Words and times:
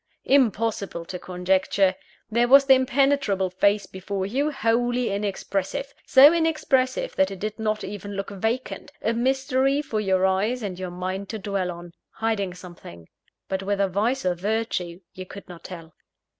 Impossible 0.25 1.05
to 1.05 1.19
conjecture! 1.19 1.93
There 2.31 2.47
was 2.47 2.65
the 2.65 2.73
impenetrable 2.73 3.51
face 3.51 3.85
before 3.85 4.25
you, 4.25 4.49
wholly 4.49 5.11
inexpressive 5.11 5.93
so 6.07 6.33
inexpressive 6.33 7.15
that 7.17 7.29
it 7.29 7.37
did 7.39 7.59
not 7.59 7.83
even 7.83 8.15
look 8.15 8.31
vacant 8.31 8.91
a 9.03 9.13
mystery 9.13 9.79
for 9.79 9.99
your 9.99 10.25
eyes 10.25 10.63
and 10.63 10.79
your 10.79 10.89
mind 10.89 11.29
to 11.29 11.37
dwell 11.37 11.69
on 11.69 11.93
hiding 12.13 12.55
something; 12.55 13.09
but 13.47 13.61
whether 13.61 13.87
vice 13.87 14.25
or 14.25 14.33
virtue 14.33 15.01
you 15.13 15.27
could 15.27 15.47
not 15.47 15.63
tell. 15.65 15.93